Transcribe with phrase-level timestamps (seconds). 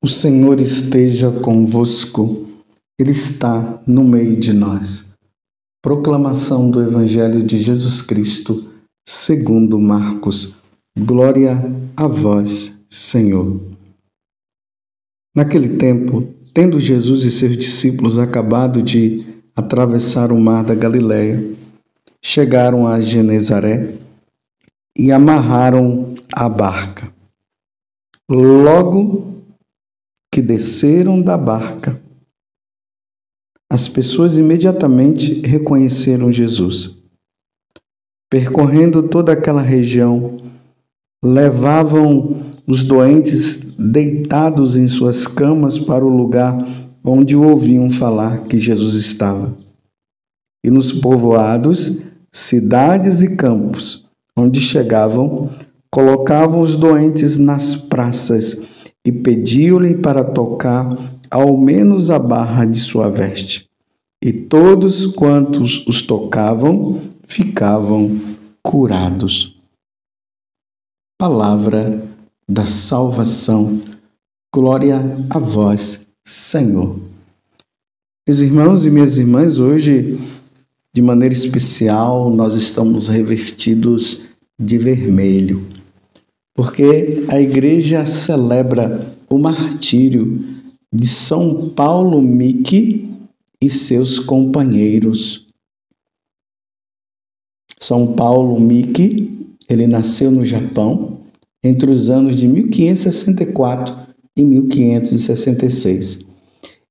[0.00, 2.46] O Senhor esteja convosco,
[2.96, 5.12] Ele está no meio de nós.
[5.82, 8.70] Proclamação do Evangelho de Jesus Cristo,
[9.08, 10.56] segundo Marcos.
[10.96, 11.58] Glória
[11.96, 13.60] a vós, Senhor.
[15.34, 19.26] Naquele tempo, tendo Jesus e seus discípulos acabado de
[19.56, 21.44] atravessar o mar da Galileia,
[22.24, 23.98] chegaram a Genezaré
[24.96, 27.12] e amarraram a barca.
[28.30, 29.37] Logo
[30.32, 32.00] que desceram da barca,
[33.70, 37.02] as pessoas imediatamente reconheceram Jesus.
[38.30, 40.38] Percorrendo toda aquela região,
[41.22, 46.56] levavam os doentes deitados em suas camas para o lugar
[47.02, 49.56] onde ouviam falar que Jesus estava.
[50.64, 51.98] E nos povoados,
[52.30, 55.50] cidades e campos, onde chegavam,
[55.90, 58.67] colocavam os doentes nas praças
[59.08, 63.66] e pediu-lhe para tocar ao menos a barra de sua veste.
[64.22, 68.20] E todos quantos os tocavam ficavam
[68.62, 69.56] curados.
[71.18, 72.06] Palavra
[72.46, 73.80] da salvação.
[74.54, 77.00] Glória a vós, Senhor.
[78.28, 80.20] Meus irmãos e minhas irmãs, hoje,
[80.94, 84.20] de maneira especial, nós estamos revestidos
[84.60, 85.77] de vermelho
[86.58, 90.44] porque a igreja celebra o martírio
[90.92, 93.08] de São Paulo Miki
[93.62, 95.46] e seus companheiros.
[97.78, 101.20] São Paulo Miki, ele nasceu no Japão
[101.62, 103.94] entre os anos de 1564
[104.36, 106.26] e 1566.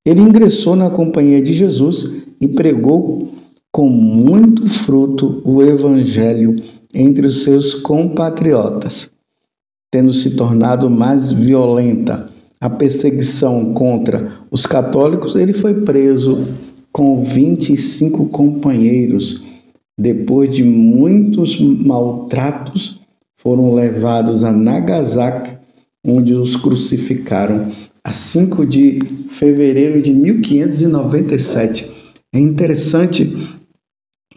[0.05, 3.33] Ele ingressou na Companhia de Jesus e pregou
[3.69, 6.55] com muito fruto o Evangelho
[6.93, 9.11] entre os seus compatriotas
[9.91, 16.47] tendo se tornado mais violenta a perseguição contra os católicos, ele foi preso
[16.91, 19.43] com 25 companheiros.
[19.99, 22.99] Depois de muitos maltratos,
[23.39, 25.57] foram levados a Nagasaki,
[26.03, 27.71] onde os crucificaram
[28.03, 28.99] a 5 de
[29.29, 31.91] fevereiro de 1597.
[32.33, 33.35] É interessante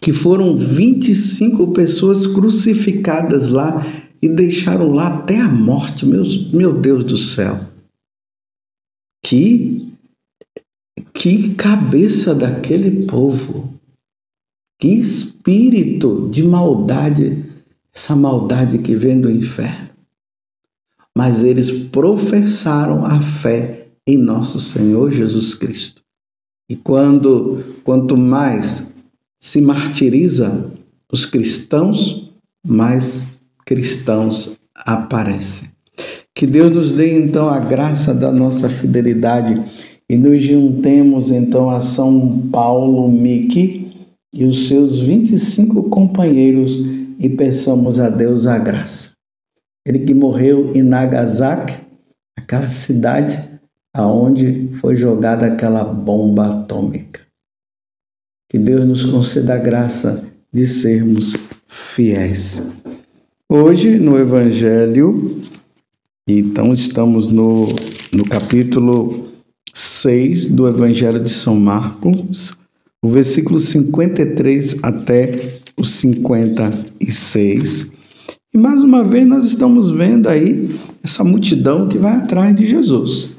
[0.00, 3.87] que foram 25 pessoas crucificadas lá
[4.23, 7.69] e deixaram lá até a morte, meus, meu Deus do céu.
[9.23, 9.93] Que,
[11.13, 13.75] que cabeça daquele povo,
[14.79, 17.45] que espírito de maldade,
[17.95, 19.91] essa maldade que vem do inferno.
[21.17, 26.03] Mas eles professaram a fé em nosso Senhor Jesus Cristo.
[26.69, 28.87] E quando quanto mais
[29.41, 30.71] se martiriza
[31.11, 32.31] os cristãos,
[32.65, 33.27] mais
[33.71, 35.69] cristãos aparecem.
[36.35, 39.63] Que Deus nos dê então a graça da nossa fidelidade
[40.09, 43.93] e nos juntemos então a São Paulo Miki
[44.35, 46.73] e os seus 25 companheiros
[47.21, 49.13] e peçamos a Deus a graça.
[49.87, 51.79] Ele que morreu em Nagasaki,
[52.37, 53.39] aquela cidade
[53.95, 57.21] aonde foi jogada aquela bomba atômica.
[58.51, 61.37] Que Deus nos conceda a graça de sermos
[61.69, 62.61] fiéis.
[63.53, 65.43] Hoje, no Evangelho,
[66.25, 67.66] então estamos no,
[68.12, 69.27] no capítulo
[69.75, 72.56] 6 do Evangelho de São Marcos,
[73.03, 77.93] o versículo 53 até o 56.
[78.55, 83.31] E mais uma vez nós estamos vendo aí essa multidão que vai atrás de Jesus.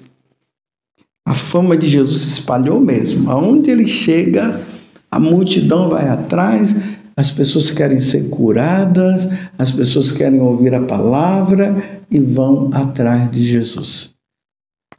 [1.26, 3.32] A fama de Jesus se espalhou mesmo.
[3.32, 4.62] Aonde ele chega,
[5.10, 6.76] a multidão vai atrás,
[7.22, 13.44] as pessoas querem ser curadas, as pessoas querem ouvir a palavra e vão atrás de
[13.44, 14.16] Jesus.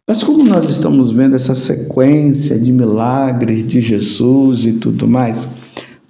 [0.09, 5.49] Mas como nós estamos vendo essa sequência de milagres de Jesus e tudo mais,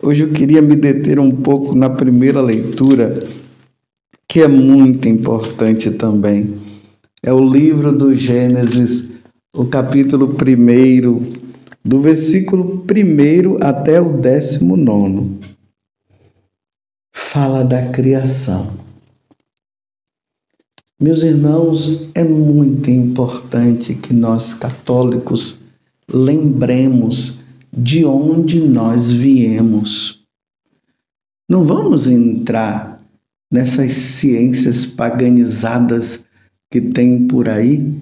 [0.03, 3.27] hoje eu queria me deter um pouco na primeira leitura,
[4.29, 6.57] que é muito importante também.
[7.23, 9.11] É o livro do Gênesis,
[9.55, 11.33] o capítulo 1,
[11.83, 15.52] do versículo 1 até o 19
[17.13, 18.73] fala da criação.
[21.01, 25.61] Meus irmãos, é muito importante que nós católicos
[26.09, 27.41] lembremos
[27.73, 30.23] de onde nós viemos.
[31.49, 32.99] Não vamos entrar
[33.51, 36.25] nessas ciências paganizadas
[36.71, 38.01] que tem por aí,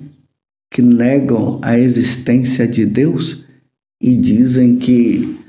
[0.71, 3.45] que negam a existência de Deus
[4.01, 5.40] e dizem que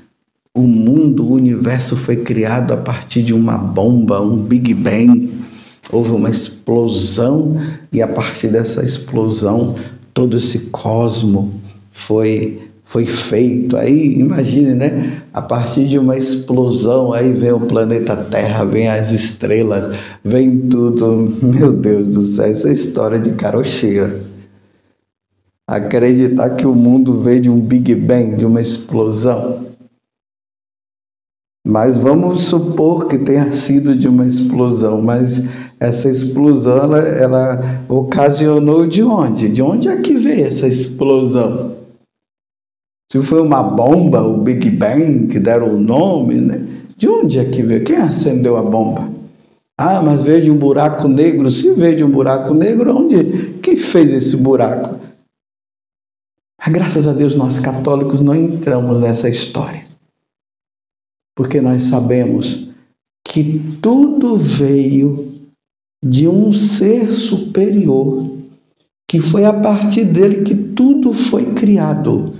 [0.54, 5.32] o mundo, o universo foi criado a partir de uma bomba, um Big Bang.
[5.90, 7.56] Houve uma explosão
[7.92, 9.76] e a partir dessa explosão
[10.12, 11.60] todo esse cosmo
[11.90, 13.78] foi foi feito.
[13.78, 15.22] Aí, imagine, né?
[15.32, 21.32] A partir de uma explosão, aí vem o planeta Terra, vem as estrelas, vem tudo.
[21.42, 24.20] Meu Deus do céu, isso é história de carochinha.
[25.66, 29.71] Acreditar que o mundo veio de um Big Bang, de uma explosão.
[31.64, 35.44] Mas vamos supor que tenha sido de uma explosão, mas
[35.78, 39.48] essa explosão ela, ela ocasionou de onde?
[39.48, 41.76] De onde é que veio essa explosão?
[43.12, 46.66] Se foi uma bomba, o Big Bang, que deram o nome, né?
[46.96, 47.84] De onde é que veio?
[47.84, 49.08] Quem acendeu a bomba?
[49.78, 51.50] Ah, mas veio de um buraco negro.
[51.50, 53.58] Se veio de um buraco negro, onde?
[53.62, 54.98] Quem fez esse buraco?
[56.58, 59.91] Ah, graças a Deus, nós católicos não entramos nessa história.
[61.34, 62.68] Porque nós sabemos
[63.26, 65.32] que tudo veio
[66.04, 68.30] de um ser superior,
[69.08, 72.34] que foi a partir dele que tudo foi criado.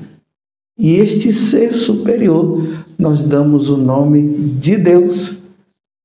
[0.78, 2.66] E este ser superior,
[2.98, 4.22] nós damos o nome
[4.58, 5.42] de Deus.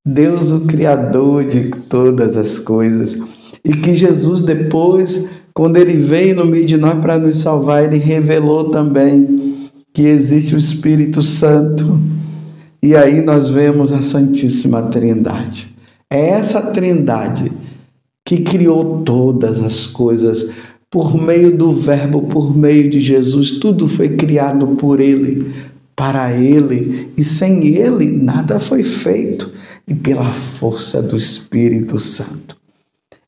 [0.06, 3.20] Deus, o Criador de todas as coisas.
[3.64, 7.98] E que Jesus, depois, quando ele veio no meio de nós para nos salvar, ele
[7.98, 12.00] revelou também que existe o Espírito Santo.
[12.88, 15.76] E aí nós vemos a Santíssima Trindade.
[16.10, 17.52] É essa Trindade
[18.26, 20.50] que criou todas as coisas
[20.90, 25.54] por meio do Verbo, por meio de Jesus, tudo foi criado por Ele,
[25.98, 29.52] para Ele, e sem Ele nada foi feito,
[29.86, 32.56] e pela força do Espírito Santo.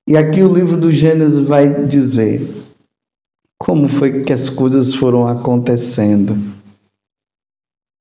[0.07, 2.49] E aqui o livro do Gênesis vai dizer
[3.57, 6.37] como foi que as coisas foram acontecendo.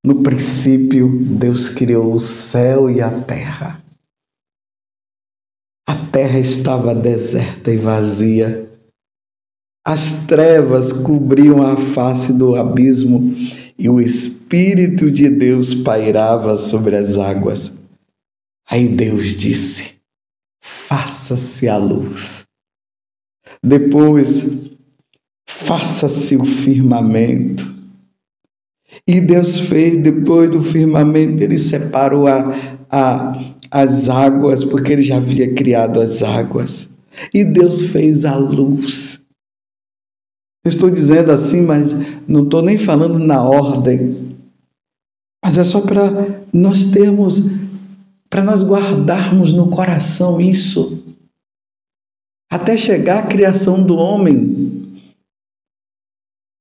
[0.04, 1.08] No princípio,
[1.38, 3.82] Deus criou o céu e a terra.
[5.86, 8.68] A terra estava deserta e vazia
[9.88, 13.34] as trevas cobriam a face do abismo
[13.78, 17.74] e o Espírito de Deus pairava sobre as águas.
[18.68, 19.94] Aí Deus disse:
[20.60, 22.44] Faça-se a luz.
[23.64, 24.42] Depois,
[25.48, 27.64] faça-se o firmamento.
[29.08, 35.16] E Deus fez, depois do firmamento, ele separou a, a, as águas, porque ele já
[35.16, 36.90] havia criado as águas.
[37.32, 39.18] E Deus fez a luz.
[40.62, 41.90] Eu estou dizendo assim, mas
[42.28, 44.36] não estou nem falando na ordem.
[45.42, 47.50] Mas é só para nós termos,
[48.28, 51.02] para nós guardarmos no coração isso.
[52.52, 54.67] Até chegar à criação do homem.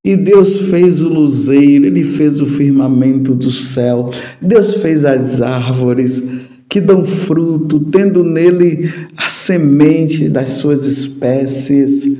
[0.07, 4.09] E Deus fez o luzeiro, Ele fez o firmamento do céu,
[4.41, 6.25] Deus fez as árvores
[6.69, 12.17] que dão fruto, tendo nele a semente das suas espécies.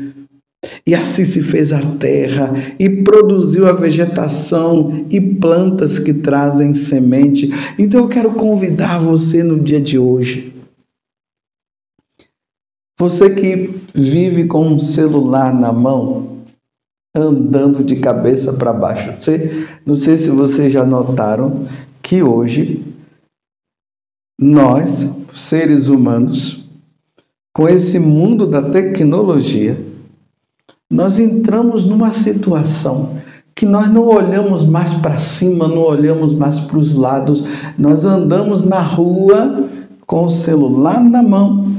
[0.86, 7.54] E assim se fez a terra e produziu a vegetação e plantas que trazem semente.
[7.80, 10.54] Então eu quero convidar você no dia de hoje.
[13.00, 16.37] Você que vive com um celular na mão,
[17.20, 19.12] andando de cabeça para baixo.
[19.20, 21.66] Você, não sei se vocês já notaram
[22.02, 22.84] que hoje
[24.40, 26.64] nós, seres humanos,
[27.54, 29.78] com esse mundo da tecnologia,
[30.92, 33.18] nós entramos numa situação
[33.56, 37.44] que nós não olhamos mais para cima, não olhamos mais para os lados,
[37.76, 39.68] nós andamos na rua
[40.06, 41.72] com o celular na mão,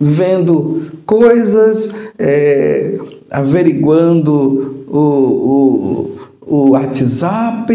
[0.00, 2.98] vendo coisas, é,
[3.30, 6.16] averiguando o,
[6.46, 7.72] o, o WhatsApp,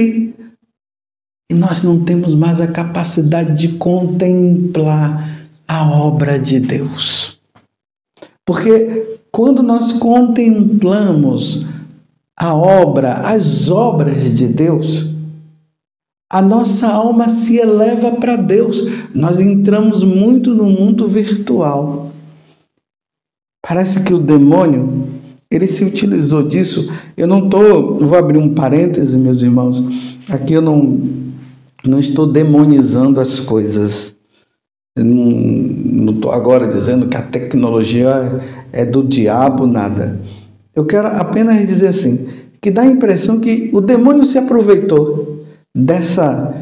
[1.52, 7.40] e nós não temos mais a capacidade de contemplar a obra de Deus.
[8.46, 11.66] Porque quando nós contemplamos
[12.38, 15.14] a obra, as obras de Deus,
[16.32, 18.82] a nossa alma se eleva para Deus.
[19.14, 22.12] Nós entramos muito no mundo virtual.
[23.62, 24.84] Parece que o demônio,
[25.54, 26.92] ele se utilizou disso.
[27.16, 29.84] Eu não estou, vou abrir um parêntese, meus irmãos.
[30.28, 31.00] Aqui eu não,
[31.86, 34.16] não estou demonizando as coisas.
[34.98, 38.42] Não estou agora dizendo que a tecnologia
[38.72, 40.20] é do diabo, nada.
[40.76, 42.28] Eu quero apenas dizer assim,
[42.60, 45.46] que dá a impressão que o demônio se aproveitou
[45.76, 46.56] dessa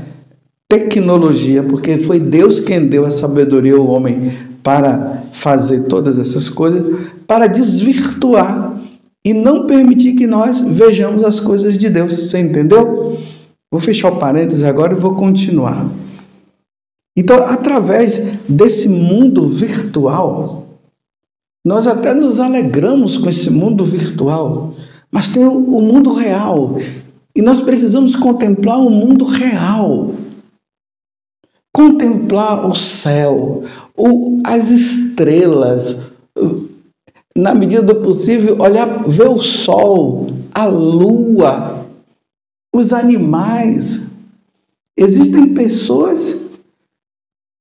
[0.67, 6.83] tecnologia, porque foi Deus quem deu a sabedoria ao homem para fazer todas essas coisas,
[7.25, 8.70] para desvirtuar
[9.23, 12.13] e não permitir que nós vejamos as coisas de Deus.
[12.13, 13.19] Você entendeu?
[13.71, 15.89] Vou fechar o parênteses agora e vou continuar.
[17.15, 20.61] Então, através desse mundo virtual,
[21.63, 24.73] Nós até nos alegramos com esse mundo virtual,
[25.11, 26.77] mas tem o, mundo real.
[27.35, 30.15] E nós precisamos contemplar o mundo real.
[31.71, 33.63] Contemplar o céu,
[34.43, 36.01] as estrelas,
[37.35, 41.85] na medida do possível, olhar, ver o sol, a lua,
[42.73, 44.01] os animais.
[44.97, 46.37] Existem pessoas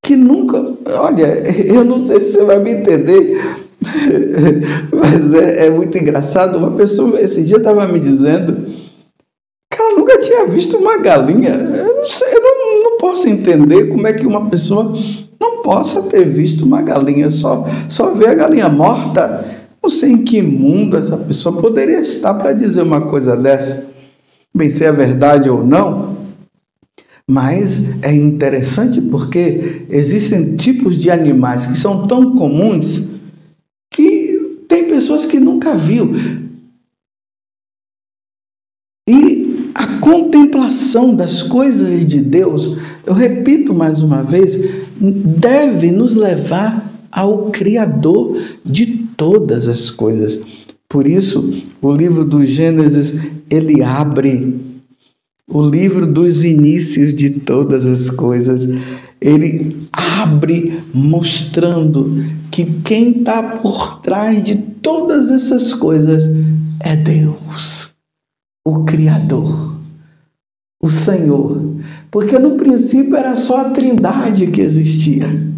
[0.02, 0.74] que nunca.
[0.98, 3.38] Olha, eu não sei se você vai me entender,
[4.92, 6.58] mas é, é muito engraçado.
[6.58, 8.70] Uma pessoa esse dia estava me dizendo
[9.72, 11.50] que ela nunca tinha visto uma galinha.
[11.50, 14.92] Eu não sei, eu não, não posso entender como é que uma pessoa
[15.40, 19.59] não possa ter visto uma galinha, só, só ver a galinha morta.
[19.82, 23.90] Não sei em que mundo essa pessoa poderia estar para dizer uma coisa dessa.
[24.54, 26.16] Bem, se é verdade ou não,
[27.26, 33.02] mas é interessante porque existem tipos de animais que são tão comuns
[33.92, 36.12] que tem pessoas que nunca viu.
[39.08, 44.58] E a contemplação das coisas de Deus, eu repito mais uma vez,
[45.00, 50.40] deve nos levar ao Criador de todas as coisas.
[50.88, 53.14] Por isso, o livro do Gênesis,
[53.50, 54.58] ele abre
[55.46, 58.66] o livro dos inícios de todas as coisas.
[59.20, 66.22] Ele abre mostrando que quem está por trás de todas essas coisas
[66.80, 67.90] é Deus,
[68.66, 69.76] o Criador,
[70.82, 71.76] o Senhor.
[72.10, 75.49] Porque no princípio era só a trindade que existia.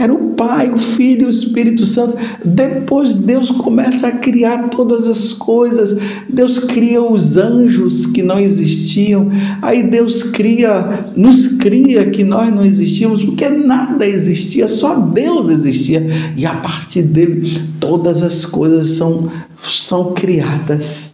[0.00, 2.16] Era o Pai, o Filho e o Espírito Santo.
[2.44, 5.98] Depois Deus começa a criar todas as coisas.
[6.28, 9.28] Deus cria os anjos que não existiam.
[9.60, 16.06] Aí Deus cria, nos cria que nós não existíamos, porque nada existia, só Deus existia.
[16.36, 19.28] E a partir dele todas as coisas são,
[19.60, 21.12] são criadas.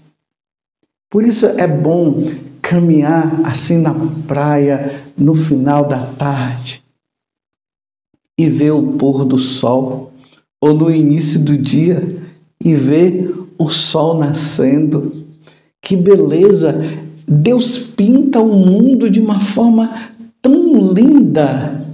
[1.09, 3.95] Por isso é bom caminhar assim na
[4.27, 6.84] praia no final da tarde
[8.39, 10.13] e ver o pôr do sol,
[10.61, 12.07] ou no início do dia
[12.63, 15.25] e ver o sol nascendo.
[15.81, 16.81] Que beleza!
[17.27, 20.11] Deus pinta o mundo de uma forma
[20.41, 21.85] tão linda.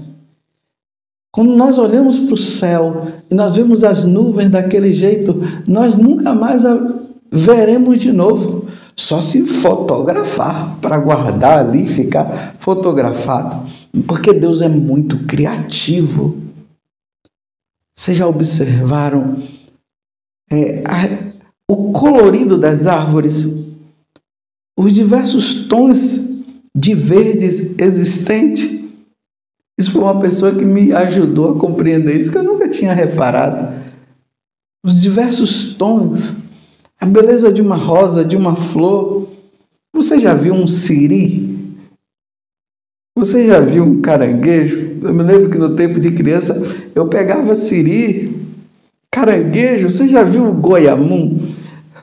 [1.33, 6.35] Quando nós olhamos para o céu e nós vemos as nuvens daquele jeito, nós nunca
[6.35, 6.65] mais
[7.31, 8.69] veremos de novo.
[8.97, 13.71] Só se fotografar para guardar ali, ficar fotografado.
[14.07, 16.37] Porque Deus é muito criativo.
[17.97, 19.43] Vocês já observaram
[20.51, 21.33] é, a,
[21.69, 23.47] o colorido das árvores,
[24.79, 26.21] os diversos tons
[26.75, 28.81] de verdes existentes?
[29.79, 33.81] Isso foi uma pessoa que me ajudou a compreender isso, que eu nunca tinha reparado.
[34.85, 36.35] Os diversos tons,
[37.01, 39.27] a beleza de uma rosa, de uma flor.
[39.95, 41.59] Você já viu um siri?
[43.17, 45.01] Você já viu um caranguejo?
[45.03, 46.61] Eu me lembro que no tempo de criança
[46.95, 48.37] eu pegava siri,
[49.11, 49.89] caranguejo.
[49.89, 51.49] Você já viu o goiamum?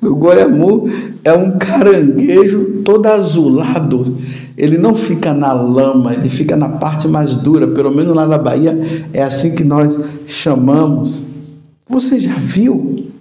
[0.02, 0.90] O goiamum
[1.24, 4.18] é um caranguejo todo azulado.
[4.58, 7.68] Ele não fica na lama, ele fica na parte mais dura.
[7.68, 11.24] Pelo menos lá na Bahia é assim que nós chamamos.
[11.88, 13.12] Você já viu?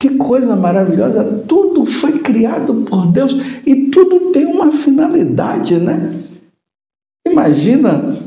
[0.00, 1.22] Que coisa maravilhosa!
[1.46, 6.20] Tudo foi criado por Deus e tudo tem uma finalidade, né?
[7.28, 8.18] Imagina,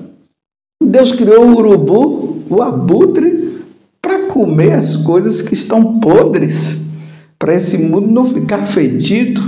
[0.82, 3.58] Deus criou o urubu, o abutre,
[4.00, 6.78] para comer as coisas que estão podres,
[7.40, 9.42] para esse mundo não ficar fedido.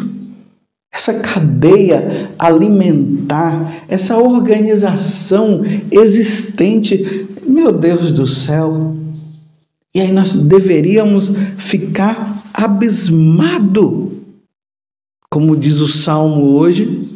[0.91, 9.04] Essa cadeia alimentar, essa organização existente, meu Deus do céu.
[9.95, 14.11] E aí nós deveríamos ficar abismado,
[15.31, 17.15] como diz o salmo hoje,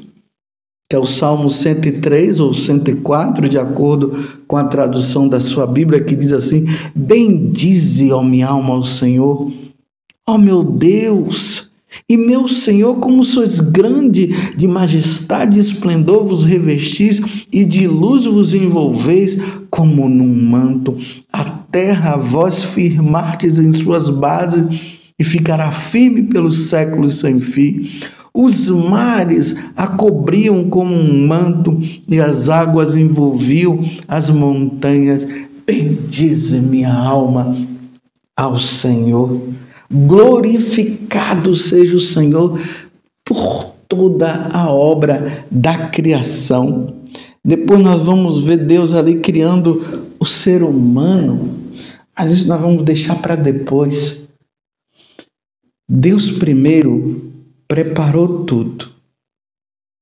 [0.89, 6.03] que é o Salmo 103 ou 104, de acordo com a tradução da sua Bíblia,
[6.03, 9.51] que diz assim: Bendize, ó minha alma, ao Senhor,
[10.27, 11.68] ó meu Deus,
[12.07, 18.25] e meu Senhor, como sois grande, de majestade e esplendor vos revestis, e de luz
[18.25, 20.97] vos envolveis, como num manto.
[21.31, 27.89] A terra vós firmartes em suas bases, e ficará firme pelos séculos sem fim.
[28.33, 35.27] Os mares a cobriam como um manto e as águas envolviam as montanhas.
[35.67, 37.55] Bendize minha alma
[38.37, 39.41] ao Senhor.
[39.91, 42.59] Glorificado seja o Senhor
[43.25, 46.95] por toda a obra da criação.
[47.43, 51.57] Depois nós vamos ver Deus ali criando o ser humano.
[52.15, 54.19] Às vezes nós vamos deixar para depois.
[55.89, 57.31] Deus primeiro
[57.67, 58.89] preparou tudo.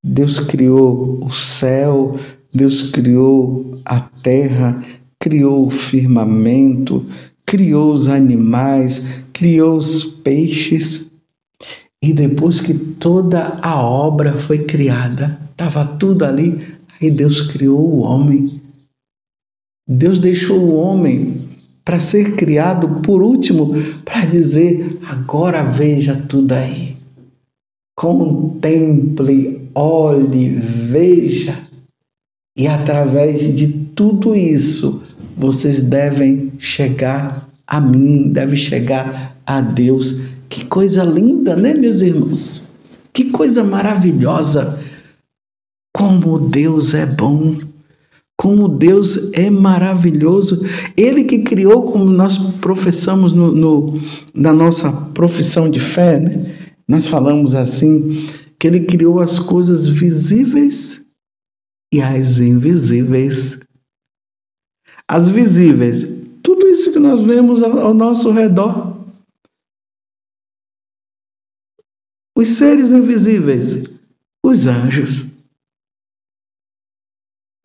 [0.03, 2.19] Deus criou o céu,
[2.53, 4.83] Deus criou a terra,
[5.19, 7.05] criou o firmamento,
[7.45, 9.05] criou os animais,
[9.37, 11.11] criou os peixes.
[12.01, 16.65] E depois que toda a obra foi criada, estava tudo ali,
[16.99, 18.61] aí Deus criou o homem.
[19.87, 21.47] Deus deixou o homem
[21.85, 26.97] para ser criado por último, para dizer: agora veja tudo aí.
[27.95, 31.57] Contemple, olhe, veja.
[32.55, 35.03] E através de tudo isso,
[35.35, 40.21] vocês devem chegar a mim, devem chegar a Deus.
[40.49, 42.63] Que coisa linda, né, meus irmãos?
[43.11, 44.79] Que coisa maravilhosa.
[45.93, 47.59] Como Deus é bom.
[48.39, 50.63] Como Deus é maravilhoso.
[50.95, 53.99] Ele que criou, como nós professamos no, no
[54.33, 56.55] na nossa profissão de fé, né?
[56.87, 61.05] nós falamos assim, que ele criou as coisas visíveis
[61.91, 63.59] e as invisíveis.
[65.07, 66.07] As visíveis,
[66.87, 68.95] isso que nós vemos ao nosso redor.
[72.37, 73.83] Os seres invisíveis,
[74.45, 75.25] os anjos,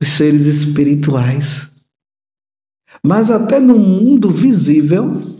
[0.01, 1.71] os seres espirituais.
[3.05, 5.39] Mas até no mundo visível,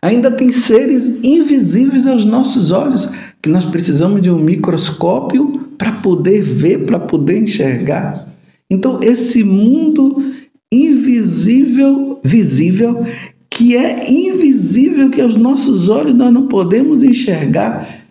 [0.00, 3.06] ainda tem seres invisíveis aos nossos olhos,
[3.40, 8.28] que nós precisamos de um microscópio para poder ver, para poder enxergar.
[8.70, 10.34] Então, esse mundo
[10.70, 13.04] invisível, visível,
[13.50, 18.06] que é invisível, que aos nossos olhos nós não podemos enxergar,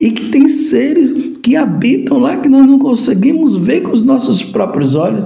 [0.00, 4.42] e que tem seres que habitam lá que nós não conseguimos ver com os nossos
[4.42, 5.24] próprios olhos,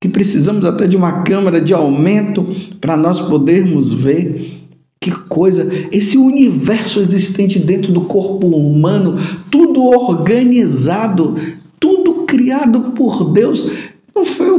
[0.00, 2.46] que precisamos até de uma câmera de aumento
[2.80, 4.56] para nós podermos ver.
[5.00, 5.68] Que coisa!
[5.92, 9.16] Esse universo existente dentro do corpo humano,
[9.50, 11.36] tudo organizado,
[11.80, 13.70] tudo criado por Deus.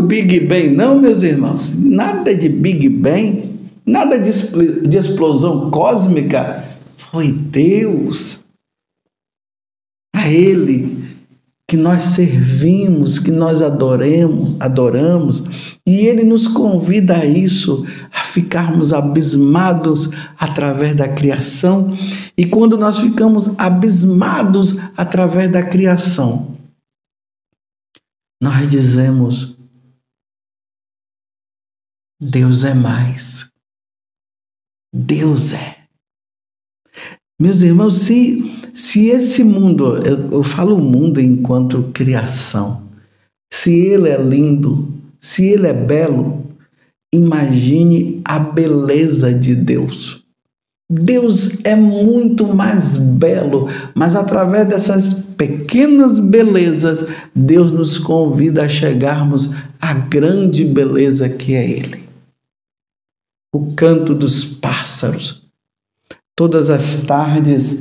[0.04, 1.76] Big Bang, não, meus irmãos.
[1.78, 6.66] Nada de Big Bang, nada de, de explosão cósmica.
[6.98, 8.44] Foi Deus.
[10.16, 11.10] A Ele
[11.70, 15.44] que nós servimos, que nós adoremos, adoramos,
[15.86, 20.10] e ele nos convida a isso, a ficarmos abismados
[20.40, 21.96] através da criação.
[22.36, 26.58] E quando nós ficamos abismados através da criação,
[28.42, 29.56] nós dizemos:
[32.22, 33.50] Deus é mais.
[34.94, 35.78] Deus é.
[37.40, 42.82] Meus irmãos, se se esse mundo, eu, eu falo o mundo enquanto criação,
[43.52, 44.88] se ele é lindo,
[45.20, 46.46] se ele é belo,
[47.14, 50.24] imagine a beleza de Deus.
[50.92, 57.06] Deus é muito mais belo, mas através dessas pequenas belezas,
[57.36, 62.09] Deus nos convida a chegarmos à grande beleza que é Ele.
[63.54, 65.48] O canto dos pássaros.
[66.36, 67.78] Todas as tardes,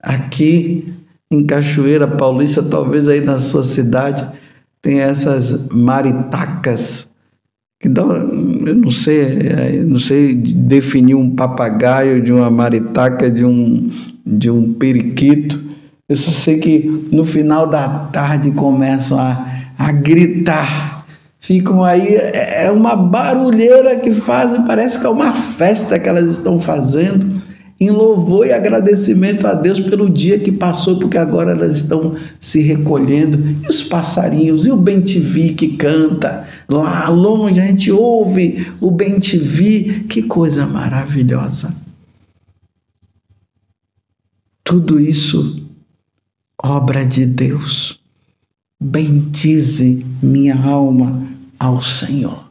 [0.00, 0.94] Aqui
[1.30, 4.26] em Cachoeira Paulista, talvez aí na sua cidade,
[4.80, 7.08] tem essas maritacas
[7.80, 13.44] que dá, eu não sei, é, não sei definir um papagaio de uma maritaca, de
[13.44, 13.90] um
[14.24, 15.60] de um periquito.
[16.08, 20.97] Eu só sei que no final da tarde começam a, a gritar.
[21.40, 26.30] Ficam aí, é, é uma barulheira que fazem, parece que é uma festa que elas
[26.30, 27.38] estão fazendo
[27.80, 32.60] em louvor e agradecimento a Deus pelo dia que passou, porque agora elas estão se
[32.60, 33.38] recolhendo.
[33.64, 40.06] E os passarinhos, e o bem-te-vi que canta, lá longe a gente ouve o bem-te-vi,
[40.08, 41.72] que coisa maravilhosa.
[44.64, 45.64] Tudo isso,
[46.60, 47.97] obra de Deus.
[48.80, 52.50] Bendize minha alma ao Senhor.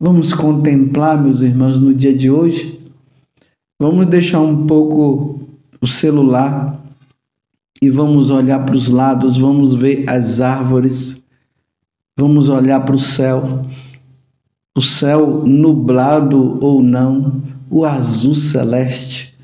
[0.00, 2.82] Vamos contemplar, meus irmãos, no dia de hoje
[3.82, 5.40] Vamos deixar um pouco
[5.80, 6.80] o celular
[7.82, 11.24] e vamos olhar para os lados, vamos ver as árvores,
[12.16, 13.60] vamos olhar para o céu,
[14.78, 19.34] o céu nublado ou não, o azul celeste.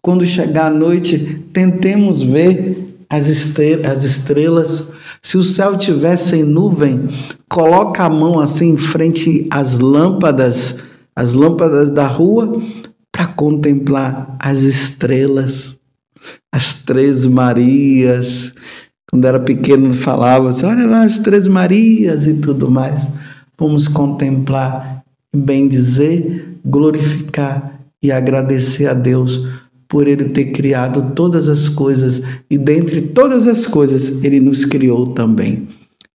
[0.00, 2.81] Quando chegar a noite, tentemos ver
[3.12, 4.90] as estrelas.
[5.20, 7.10] Se o céu tiver sem nuvem,
[7.48, 10.74] coloca a mão assim em frente às lâmpadas,
[11.14, 12.60] as lâmpadas da rua,
[13.12, 15.78] para contemplar as estrelas,
[16.50, 18.54] as três Marias.
[19.10, 23.06] Quando era pequeno falava assim, olha lá as três Marias e tudo mais.
[23.58, 25.04] vamos contemplar,
[25.36, 29.46] bem dizer, glorificar e agradecer a Deus
[29.92, 35.12] por Ele ter criado todas as coisas e dentre todas as coisas Ele nos criou
[35.12, 35.68] também.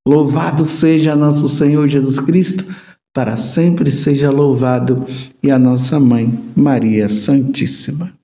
[0.04, 2.66] Louvado seja nosso Senhor Jesus Cristo,
[3.14, 5.06] para sempre seja louvado,
[5.44, 8.17] e a nossa mãe, Maria Santíssima.